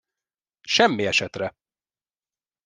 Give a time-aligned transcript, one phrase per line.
[0.75, 1.51] Semmi esetre!